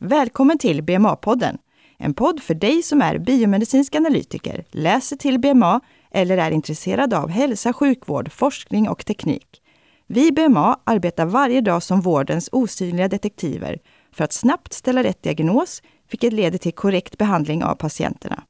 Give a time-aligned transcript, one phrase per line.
[0.00, 1.58] Välkommen till BMA-podden,
[1.96, 7.28] en podd för dig som är biomedicinsk analytiker, läser till BMA eller är intresserad av
[7.28, 9.62] hälsa, sjukvård, forskning och teknik.
[10.06, 13.78] Vi i BMA arbetar varje dag som vårdens osynliga detektiver
[14.12, 18.42] för att snabbt ställa rätt diagnos, vilket leder till korrekt behandling av patienterna.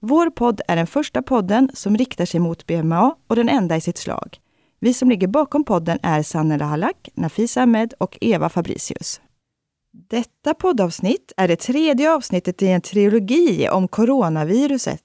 [0.00, 3.80] Vår podd är den första podden som riktar sig mot BMA och den enda i
[3.80, 4.36] sitt slag.
[4.80, 9.20] Vi som ligger bakom podden är Sanela Halak, Nafis Ahmed och Eva Fabricius.
[9.92, 15.02] Detta poddavsnitt är det tredje avsnittet i en trilogi om coronaviruset.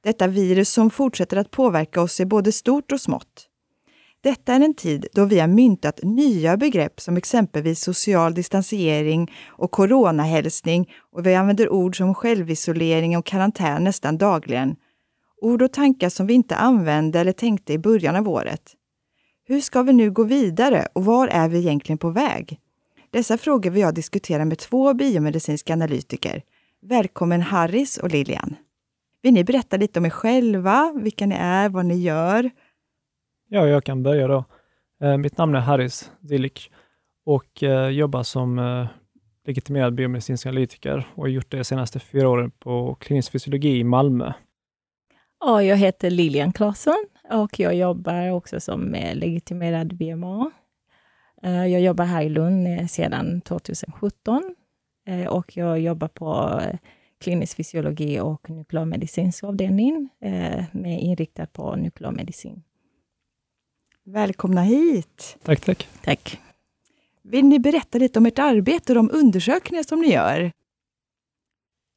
[0.00, 3.48] Detta virus som fortsätter att påverka oss i både stort och smått.
[4.20, 9.70] Detta är en tid då vi har myntat nya begrepp som exempelvis social distansering och
[9.70, 14.76] coronahälsning och vi använder ord som självisolering och karantän nästan dagligen.
[15.40, 18.72] Ord och tankar som vi inte använde eller tänkte i början av året.
[19.44, 22.58] Hur ska vi nu gå vidare och var är vi egentligen på väg?
[23.12, 26.42] Dessa frågor vill jag diskutera med två biomedicinska analytiker.
[26.80, 28.56] Välkommen Harris och Lilian.
[29.22, 32.50] Vill ni berätta lite om er själva, vilka ni är, vad ni gör?
[33.48, 34.44] Ja, jag kan börja då.
[35.02, 36.70] Eh, mitt namn är Harris Dilik
[37.24, 38.86] och eh, jobbar som eh,
[39.46, 43.84] legitimerad biomedicinsk analytiker och har gjort det de senaste fyra åren på klinisk fysiologi i
[43.84, 44.32] Malmö.
[45.40, 50.50] Ja, jag heter Lilian Claesson och jag jobbar också som legitimerad BMA.
[51.44, 54.54] Jag jobbar här i Lund sedan 2017
[55.28, 56.60] och jag jobbar på
[57.20, 60.08] klinisk fysiologi och nuklearmedicinsk avdelning
[60.72, 62.62] med inriktad på nuklearmedicin.
[64.04, 65.36] Välkomna hit!
[65.42, 65.88] Tack, tack.
[66.04, 66.40] Tack.
[67.22, 70.52] Vill ni berätta lite om ert arbete och de undersökningar som ni gör?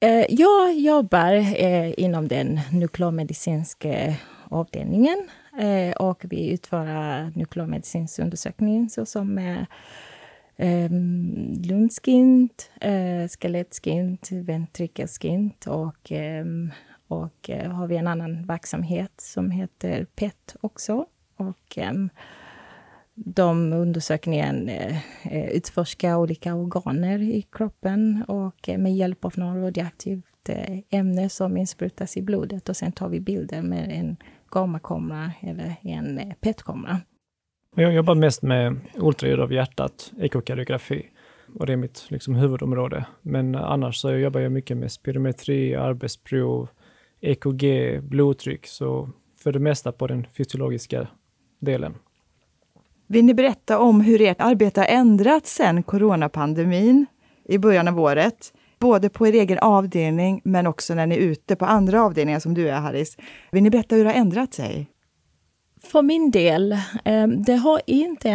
[0.04, 4.16] Eh, jag jobbar eh, inom den nuklearmedicinska
[4.50, 6.86] avdelningen eh, Eh, och vi utför
[7.38, 9.64] nuklearmedicinsk undersökning såsom eh,
[10.58, 16.72] ehm, lundskint, eh, skelettskint, ventrikelskint och, um,
[17.08, 21.06] och eh, har vi en annan verksamhet som heter PET också.
[21.38, 22.10] Och ehm,
[23.14, 24.98] de undersökningen eh,
[25.52, 30.50] utforskar olika organer i kroppen och med hjälp av något radioaktivt
[30.90, 34.18] ämne som insprutas i blodet och sen tar vi bilder med en
[34.52, 37.02] gammakamera eller en PET-kamera.
[37.76, 41.10] Jag jobbar mest med ultraljud av hjärtat, ekokardiografi.
[41.60, 43.06] Och det är mitt liksom, huvudområde.
[43.22, 46.68] Men annars så jobbar jag mycket med spirometri, arbetsprov,
[47.22, 47.64] EKG,
[48.02, 48.68] blodtryck.
[48.68, 49.10] Så
[49.44, 51.08] för det mesta på den fysiologiska
[51.60, 51.96] delen.
[53.08, 57.06] Vill ni berätta om hur ert arbete har ändrats sedan coronapandemin
[57.46, 58.54] i början av året?
[58.80, 62.54] Både på er egen avdelning, men också när ni är ute på andra avdelningar som
[62.54, 63.18] du är, Harris.
[63.52, 64.90] Vill ni berätta hur det har ändrat sig?
[65.86, 66.72] För min del,
[67.06, 68.30] eh, det har inte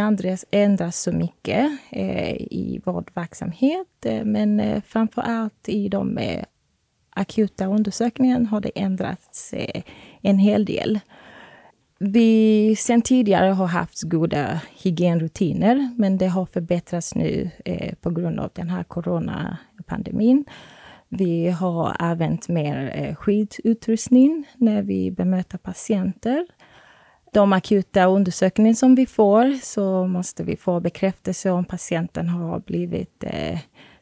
[0.51, 6.19] ändrats så mycket eh, i vår verksamhet, eh, men framför allt i de
[7.11, 9.55] akuta undersökningarna har det ändrats
[10.23, 11.01] en hel del.
[12.03, 18.41] Vi sen tidigare har haft goda hygienrutiner, men det har förbättrats nu eh, på grund
[18.41, 20.45] av den här coronapandemin.
[21.09, 26.47] Vi har använt mer eh, skyddsutrustning när vi bemöter patienter
[27.33, 33.25] de akuta undersökningar som vi får så måste vi få bekräftelse om patienten har blivit
[33.25, 33.59] eh,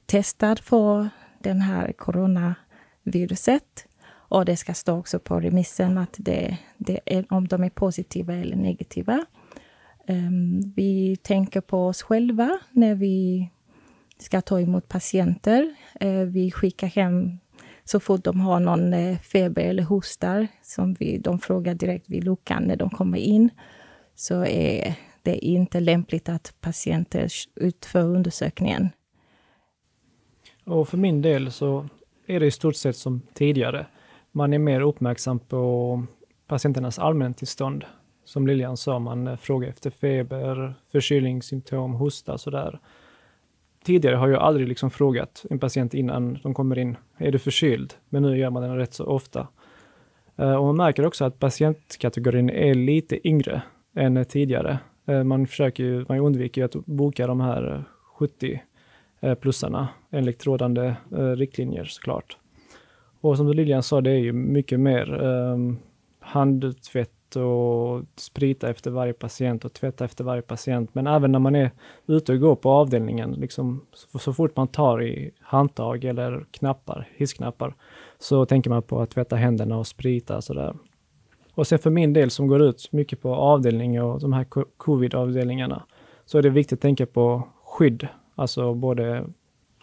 [0.07, 3.88] testad för den här coronaviruset.
[4.29, 8.35] Och det ska stå också på remissen att det, det är, om de är positiva
[8.35, 9.27] eller negativa.
[10.09, 13.51] Um, vi tänker på oss själva när vi
[14.19, 15.75] ska ta emot patienter.
[16.05, 17.39] Uh, vi skickar hem
[17.85, 22.25] så fort de har någon uh, feber eller hostar, som vi, de frågar direkt vid
[22.25, 23.51] luckan när de kommer in,
[24.15, 28.89] så är det inte lämpligt att patienter utför undersökningen.
[30.65, 31.89] Och för min del så
[32.27, 33.87] är det i stort sett som tidigare.
[34.39, 36.03] Man är mer uppmärksam på
[36.47, 37.85] patienternas allmäntillstånd.
[38.25, 42.79] Som Lilian sa, man eh, frågar efter feber, förkylningssymptom, hosta sådär
[43.85, 47.95] tidigare har jag aldrig liksom frågat en patient innan de kommer in, är du förkyld?
[48.09, 49.49] Men nu gör man det rätt så ofta.
[50.37, 53.63] Eh, och man märker också att patientkategorin är lite yngre
[53.95, 54.79] än tidigare.
[55.07, 57.85] Eh, man försöker ju, man undviker ju att boka de här
[58.19, 60.95] 70-plussarna enligt rådande
[61.37, 62.37] riktlinjer såklart.
[63.21, 65.79] Och som Lilian sa, det är ju mycket mer um,
[66.21, 70.95] handtvätt och sprita efter varje patient och tvätta efter varje patient.
[70.95, 71.71] Men även när man är
[72.07, 77.09] ute och går på avdelningen, liksom, så, så fort man tar i handtag eller knappar,
[77.17, 77.75] hissknappar,
[78.19, 80.75] så tänker man på att tvätta händerna och sprita sådär.
[81.55, 85.83] Och sen för min del som går ut mycket på avdelning och de här covid-avdelningarna,
[86.25, 89.25] så är det viktigt att tänka på skydd, alltså både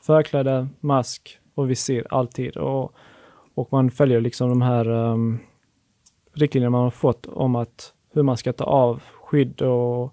[0.01, 2.57] förkläde, mask och visir alltid.
[2.57, 2.93] Och,
[3.55, 5.39] och man följer liksom de här um,
[6.33, 10.03] riktlinjerna man har fått om att hur man ska ta av skydd och,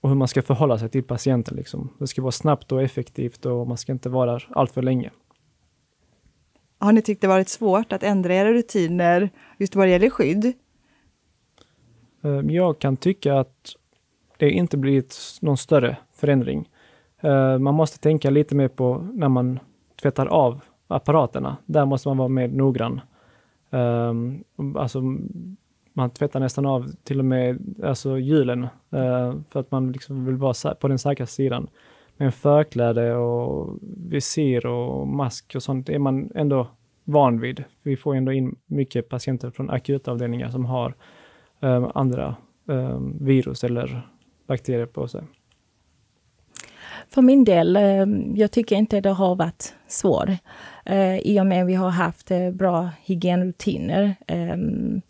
[0.00, 1.56] och hur man ska förhålla sig till patienten.
[1.56, 1.92] Liksom.
[1.98, 5.10] Det ska vara snabbt och effektivt och man ska inte vara där allt för länge.
[6.78, 10.52] Har ni tyckt det varit svårt att ändra era rutiner just vad det gäller skydd?
[12.22, 13.76] Ehm, jag kan tycka att
[14.38, 16.68] det inte blivit någon större förändring.
[17.20, 19.58] Ehm, man måste tänka lite mer på när man
[20.02, 21.56] tvättar av apparaterna.
[21.66, 23.00] Där måste man vara mer noggrann.
[23.70, 24.44] Ehm,
[24.76, 25.00] alltså,
[25.92, 28.62] man tvättar nästan av till och med alltså hjulen
[28.94, 31.68] uh, för att man liksom vill vara på den säkra sidan.
[32.16, 33.78] Men förkläde och
[34.10, 36.68] visir och mask och sånt är man ändå
[37.04, 37.64] van vid.
[37.82, 40.94] Vi får ändå in mycket patienter från akutavdelningar som har
[41.60, 44.08] um, andra um, virus eller
[44.46, 45.22] bakterier på sig.
[47.10, 50.28] För min del, eh, jag tycker inte det har varit svårt.
[50.84, 54.14] Eh, I och med att vi har haft eh, bra hygienrutiner.
[54.26, 55.00] Ehm,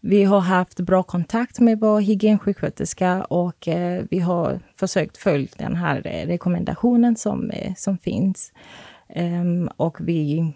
[0.00, 3.68] vi har haft bra kontakt med vår hygiensjuksköterska och
[4.10, 8.52] vi har försökt följa den här rekommendationen som, som finns.
[9.08, 10.52] Ehm, och vi,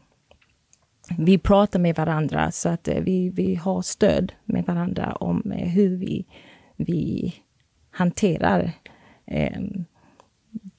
[1.18, 6.26] vi pratar med varandra så att vi, vi har stöd med varandra om hur vi,
[6.76, 7.34] vi
[7.90, 8.72] hanterar
[9.26, 9.84] ehm,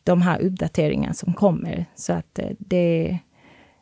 [0.03, 1.85] de här uppdateringarna som kommer.
[1.95, 3.17] Så att eh, det,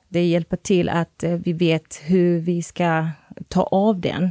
[0.08, 3.08] det hjälper till att eh, vi vet hur vi ska
[3.48, 4.30] ta av den.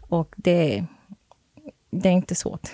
[0.00, 0.84] Och det,
[1.90, 2.68] det är inte svårt.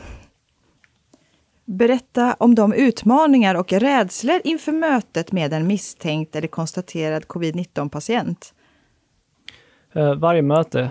[1.64, 8.54] Berätta om de utmaningar och rädslor inför mötet med en misstänkt eller konstaterad covid-19-patient.
[9.94, 10.90] Eh, varje möte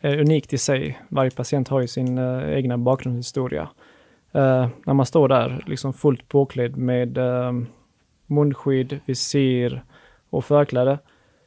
[0.00, 1.00] är unikt i sig.
[1.08, 3.68] Varje patient har ju sin egna bakgrundshistoria.
[4.36, 7.52] Uh, när man står där liksom fullt påklädd med uh,
[8.26, 9.84] munskydd, visir
[10.30, 10.98] och förkläde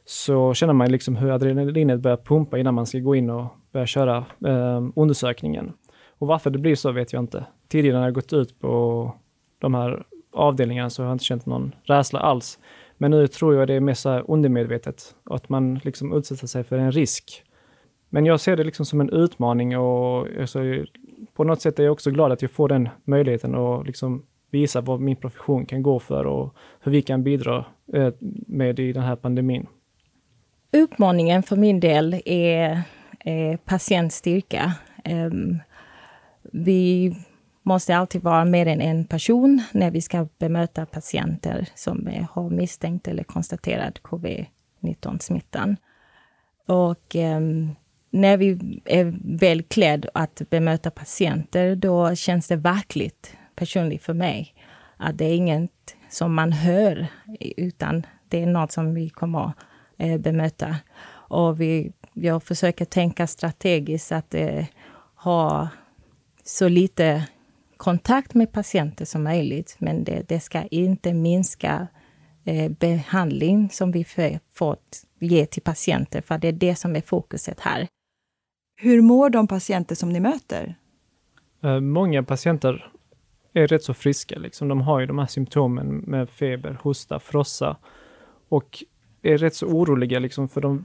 [0.04, 3.86] så känner man liksom hur adrenalinet börjar pumpa innan man ska gå in och börja
[3.86, 5.72] köra uh, undersökningen.
[6.18, 7.44] Och varför det blir så vet jag inte.
[7.68, 9.14] Tidigare när jag gått ut på
[9.58, 12.58] de här avdelningarna så har jag inte känt någon rädsla alls.
[12.98, 16.64] Men nu tror jag det är mer så här undermedvetet, att man liksom utsätter sig
[16.64, 17.44] för en risk.
[18.08, 20.58] Men jag ser det liksom som en utmaning och alltså,
[21.34, 24.80] på något sätt är jag också glad att jag får den möjligheten att liksom visa
[24.80, 28.12] vad min profession kan gå för och hur vi kan bidra eh,
[28.46, 29.66] med i den här pandemin.
[30.72, 32.82] Utmaningen för min del är,
[33.20, 34.72] är patientstyrka.
[35.04, 35.58] Ehm,
[36.42, 37.14] vi
[37.62, 42.50] måste alltid vara mer än en person när vi ska bemöta patienter som eh, har
[42.50, 45.76] misstänkt eller konstaterad covid-19-smittan.
[46.66, 47.68] Och ehm,
[48.10, 54.54] när vi är välklädd att bemöta patienter, då känns det verkligt personligt för mig.
[54.96, 55.70] Att det är inget
[56.10, 57.06] som man hör,
[57.56, 59.54] utan det är något som vi kommer att
[59.98, 60.76] eh, bemöta.
[61.12, 64.64] Och vi, jag försöker tänka strategiskt att eh,
[65.14, 65.68] ha
[66.44, 67.24] så lite
[67.76, 69.76] kontakt med patienter som möjligt.
[69.78, 71.86] Men det, det ska inte minska
[72.44, 74.04] eh, behandling som vi
[74.52, 74.76] får
[75.18, 77.88] ge till patienter, för det är det som är fokuset här.
[78.82, 80.74] Hur mår de patienter som ni möter?
[81.62, 82.90] Eh, många patienter
[83.52, 84.38] är rätt så friska.
[84.38, 84.68] Liksom.
[84.68, 87.76] De har ju de här symptomen med feber, hosta, frossa
[88.48, 88.84] och
[89.22, 90.84] är rätt så oroliga liksom, för de,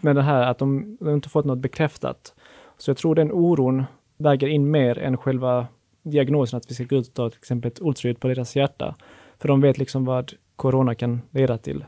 [0.00, 2.34] med det här att de, de inte fått något bekräftat.
[2.78, 3.84] Så jag tror den oron
[4.16, 5.66] väger in mer än själva
[6.02, 8.94] diagnosen att vi ska gå ut och ta till exempel ett ultraljud på deras hjärta.
[9.38, 11.84] För de vet liksom vad corona kan leda till.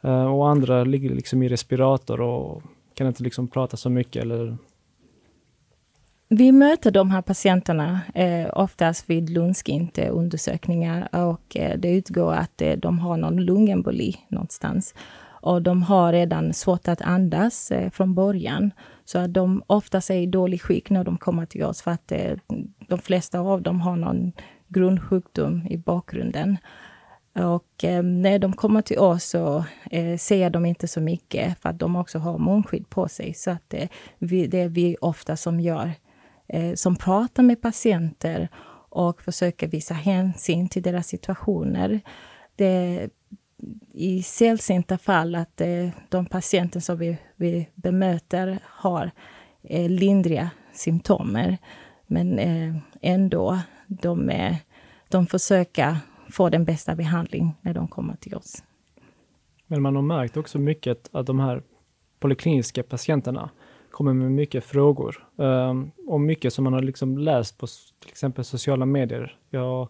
[0.00, 2.62] Eh, och andra ligger liksom i respirator och
[2.94, 4.56] kan inte liksom prata så mycket eller
[6.32, 12.72] vi möter de här patienterna eh, oftast vid lungskintundersökningar och eh, det utgår att eh,
[12.72, 14.94] de har någon lungemboli någonstans.
[15.42, 18.70] Och de har redan svårt att andas eh, från början.
[19.04, 22.12] Så att de oftast är i dålig skick när de kommer till oss för att
[22.12, 22.36] eh,
[22.88, 24.32] de flesta av dem har någon
[24.68, 26.56] grundsjukdom i bakgrunden.
[27.34, 31.68] Och eh, när de kommer till oss så eh, ser de inte så mycket för
[31.68, 33.34] att de också har munskydd på sig.
[33.34, 35.92] Så att eh, vi, det är vi ofta som gör
[36.52, 38.48] eh, som pratar med patienter
[38.88, 42.00] och försöker visa hänsyn till deras situationer.
[42.56, 43.08] Det
[43.92, 49.10] i sällsynta fall att eh, de patienter som vi, vi bemöter har
[49.62, 51.58] eh, lindriga symptomer.
[52.06, 54.32] Men eh, ändå, de,
[55.08, 55.96] de försöker
[56.30, 58.62] få den bästa behandling när de kommer till oss.
[59.66, 61.62] Men man har märkt också mycket att de här
[62.18, 63.50] polikliniska patienterna
[63.90, 67.66] kommer med mycket frågor um, och mycket som man har liksom läst på
[68.00, 69.38] till exempel sociala medier.
[69.50, 69.88] Jag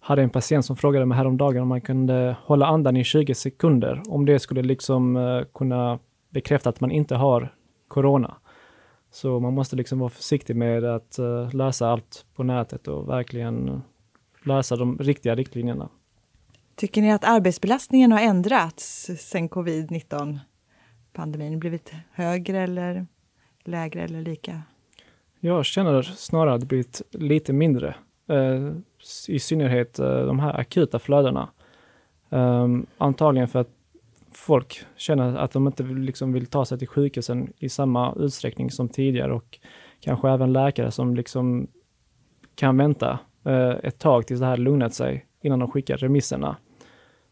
[0.00, 4.02] hade en patient som frågade mig häromdagen om man kunde hålla andan i 20 sekunder,
[4.08, 5.98] om det skulle liksom uh, kunna
[6.30, 7.54] bekräfta att man inte har
[7.88, 8.36] corona.
[9.10, 13.82] Så man måste liksom vara försiktig med att uh, läsa allt på nätet och verkligen
[14.44, 15.88] läsa de riktiga riktlinjerna.
[16.76, 20.38] Tycker ni att arbetsbelastningen har ändrats sedan covid-19
[21.12, 21.58] pandemin?
[21.58, 23.06] Blivit högre eller
[23.68, 24.62] lägre eller lika?
[25.40, 27.94] Jag känner snarare att det blivit lite mindre.
[28.28, 28.72] Eh,
[29.28, 31.48] I synnerhet eh, de här akuta flödena.
[32.30, 33.70] Ehm, antagligen för att
[34.32, 38.88] folk känner att de inte liksom vill ta sig till sjukhusen i samma utsträckning som
[38.88, 39.58] tidigare och
[40.00, 41.68] kanske även läkare som liksom
[42.54, 46.56] kan vänta eh, ett tag tills det här lugnat sig innan de skickar remisserna.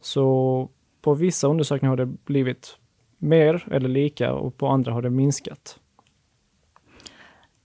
[0.01, 0.69] Så
[1.03, 2.79] på vissa undersökningar har det blivit
[3.19, 5.79] mer eller lika och på andra har det minskat.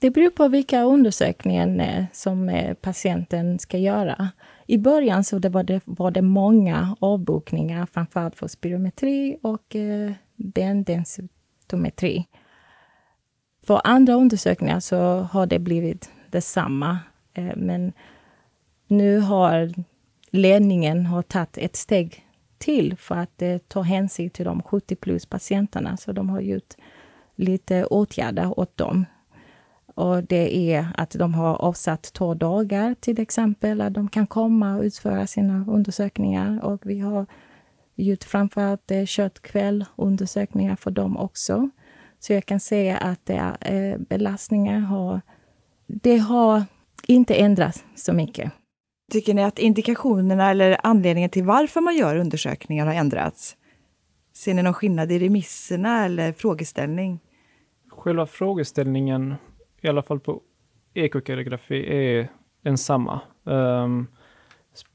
[0.02, 4.30] Det beror på vilka undersökningar eh, som eh, patienten ska göra.
[4.66, 10.12] I början så det var, det, var det många avbokningar, framförallt för spirometri och eh,
[10.36, 12.28] bendensitometri.
[13.64, 17.00] För andra undersökningar så har det blivit detsamma.
[17.34, 17.94] Eh, men
[18.88, 19.74] nu har
[20.32, 22.26] ledningen har tagit ett steg
[22.58, 26.74] till för att eh, ta hänsyn till de 70 plus patienterna, så de har gjort
[27.36, 29.06] lite åtgärder åt dem.
[30.02, 34.78] Och det är att de har avsatt två dagar till exempel, att de kan komma
[34.78, 36.66] och utföra sina undersökningar.
[36.66, 37.26] Och vi har
[37.96, 41.70] gjort framförallt eh, köttkväll-undersökningar för dem också.
[42.20, 45.22] Så jag kan säga att det är, eh, belastningar har,
[45.88, 46.64] det har
[47.08, 48.52] inte ändrats så mycket.
[49.12, 53.56] Tycker ni att indikationerna eller anledningen till varför man gör undersökningar har ändrats?
[54.34, 57.20] Ser ni någon skillnad i remisserna eller frågeställning?
[57.90, 59.36] Själva frågeställningen,
[59.82, 60.42] i alla fall på
[60.94, 62.28] ekokardiografi, är
[62.62, 63.22] densamma.
[63.44, 64.08] Um,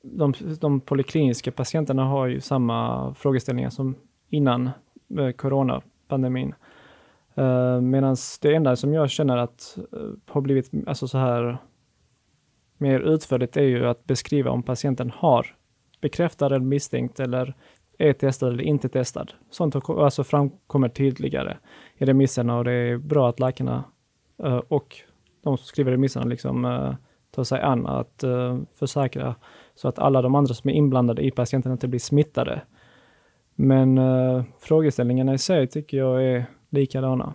[0.02, 3.94] de, de polykliniska patienterna har ju samma frågeställningar som
[4.30, 4.70] innan
[5.18, 6.54] eh, coronapandemin.
[7.34, 11.58] Ehm, uh, Medan det enda som jag känner att uh, har blivit alltså så här
[12.78, 15.56] mer utförligt är ju att beskriva om patienten har
[16.00, 17.54] bekräftad eller misstänkt eller
[17.98, 19.32] är testad eller inte testad.
[19.50, 21.56] Sånt alltså framkommer tydligare
[21.96, 23.84] i remisserna och det är bra att läkarna
[24.44, 24.96] Eh, och
[25.42, 26.94] de som skriver remisserna liksom eh,
[27.30, 29.34] tar sig an att eh, försäkra
[29.74, 32.62] så att alla de andra som är inblandade i patienten inte blir smittade.
[33.58, 34.00] Men
[34.58, 37.34] frågeställningarna i sig tycker jag är likadana.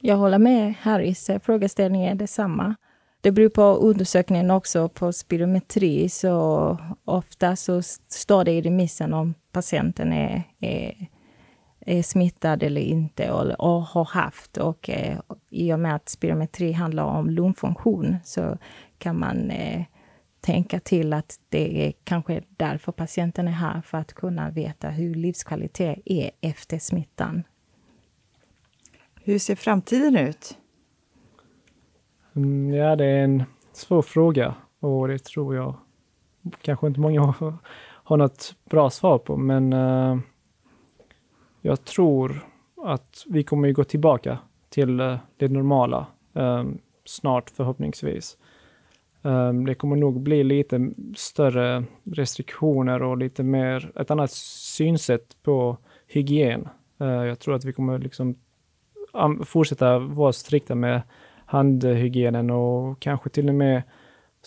[0.00, 1.30] Jag håller med Harrys.
[1.42, 2.74] Frågeställningen är detsamma.
[3.20, 9.34] Det beror på undersökningen också, på spirometri, så ofta så står det i remissen om
[9.52, 11.08] patienten är, är,
[11.84, 14.56] är smittad eller inte och, och har haft.
[14.56, 15.18] Och eh,
[15.50, 18.58] i och med att spirometri handlar om lungfunktion så
[18.98, 19.84] kan man eh,
[20.40, 25.14] tänka till att det är kanske därför patienten är här, för att kunna veta hur
[25.14, 27.42] livskvalitet är efter smittan.
[29.22, 30.58] Hur ser framtiden ut?
[32.36, 35.76] Mm, ja, det är en svår fråga och det tror jag
[36.62, 37.54] kanske inte många har,
[38.04, 40.18] har något bra svar på, men uh,
[41.66, 42.46] jag tror
[42.84, 48.38] att vi kommer gå tillbaka till eh, det normala ehm, snart förhoppningsvis.
[49.22, 55.76] Ehm, det kommer nog bli lite större restriktioner och lite mer, ett annat synsätt på
[56.06, 56.68] hygien.
[57.00, 58.34] Eh, jag tror att vi kommer liksom
[59.44, 61.02] fortsätta vara strikta med
[61.46, 63.82] handhygienen och kanske till och med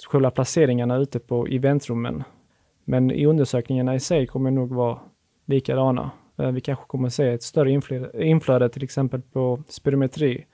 [0.07, 2.23] själva placeringarna ute på eventrummen.
[2.83, 4.99] Men i undersökningarna i sig kommer nog vara
[5.45, 6.11] likadana.
[6.37, 7.71] Eh, vi kanske kommer se ett större
[8.13, 10.45] inflöde, till exempel på spirometri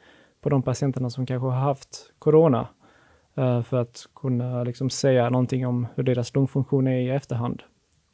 [0.41, 2.67] på de patienterna som kanske har haft corona
[3.35, 7.63] eh, för att kunna liksom säga någonting om hur deras lungfunktion är i efterhand.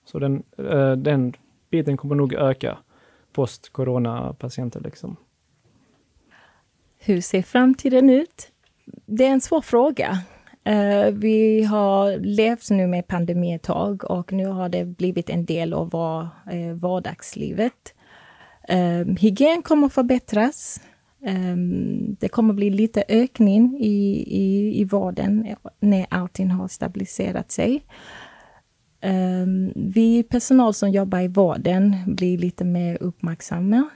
[0.05, 1.33] Så den, eh, den
[1.69, 2.77] biten kommer nog öka
[3.33, 4.79] post-corona-patienter.
[4.79, 5.15] Liksom.
[6.97, 8.51] Hur ser framtiden ut?
[9.05, 10.17] Det är en svår fråga.
[10.67, 15.45] Uh, vi har levt nu med pandemi ett tag och nu har det blivit en
[15.45, 16.21] del av vår,
[16.53, 17.93] uh, vardagslivet.
[18.71, 20.81] Uh, hygien kommer förbättras.
[21.21, 27.83] Um, det kommer bli lite ökning i, i, i vården när allting har stabiliserat sig.
[29.03, 33.89] Um, vi personal som jobbar i vården blir lite mer uppmärksamma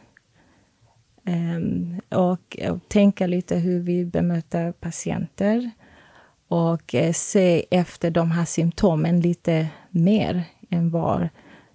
[1.27, 5.71] Um, och, och, tänka lite hur vi bemöter patienter.
[6.53, 11.29] Och uh, se efter de här symptomen lite mer än vad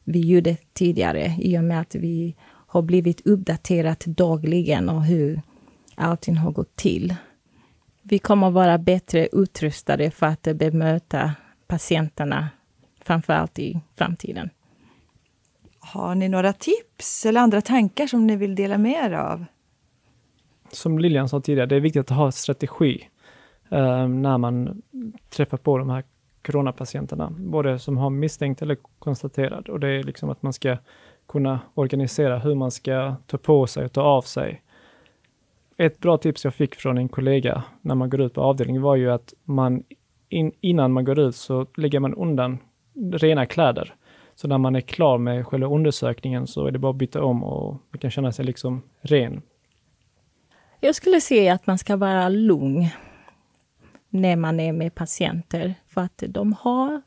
[0.04, 5.42] vi gjorde tidigare i och med att vi har blivit uppdaterat dagligen och hur
[5.94, 7.14] allting har gått till.
[8.02, 11.34] Vi kommer vara bättre utrustade för att bemöta
[11.66, 12.48] patienterna
[13.00, 14.50] framförallt i framtiden.
[15.78, 19.44] Har ni några tips eller andra tankar som ni vill dela med er av?
[20.72, 23.17] Som Lilian sa tidigare, det är viktigt att ha strategi eh,
[23.70, 24.82] Ehm, när man
[25.28, 26.04] träffar på de här
[26.42, 29.68] coronapatienterna, både som har misstänkt eller konstaterad.
[29.68, 30.76] Och det är liksom att man ska
[31.28, 34.62] kunna organisera hur man ska ta på sig och ta av sig.
[35.76, 38.96] Ett bra tips jag fick från en kollega när man går ut på avdelningen var
[38.96, 39.82] ju att man
[40.28, 42.58] in, innan man går ut så lägger man undan
[43.12, 43.94] rena kläder.
[44.34, 47.44] Så när man är klar med själva undersökningen så är det bara att byta om
[47.44, 49.42] och man kan känna sig liksom ren.
[50.80, 52.86] Jag skulle säga att man ska vara lugn
[54.10, 57.02] när man är med patienter, för att de har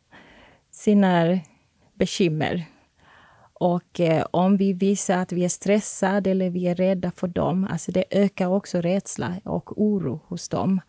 [0.72, 1.40] sina
[1.94, 2.66] bekymmer.
[3.54, 7.68] Och eh, om vi visar att vi är stressade eller vi är rädda för dem,
[7.72, 10.82] alltså det ökar också rädsla och oro hos dem.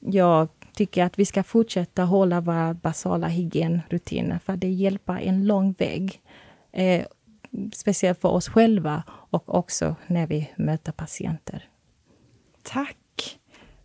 [0.00, 5.72] Jag tycker att vi ska fortsätta hålla våra basala hygienrutiner, för det hjälper en lång
[5.78, 6.22] väg.
[6.72, 7.06] Eh,
[7.72, 11.68] speciellt för oss själva och också när vi möter patienter.
[12.62, 13.01] Tack!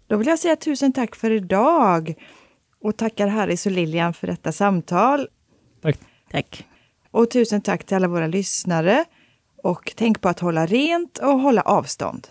[0.08, 2.14] Då vill jag säga tusen tack för idag
[2.82, 5.28] och tackar Harris och Lilian för detta samtal.
[5.82, 6.00] Tack.
[6.32, 6.68] Tack.
[7.12, 9.06] Och tusen tack till alla våra lyssnare.
[9.64, 12.28] Och tänk på att hålla rent och hålla avstånd.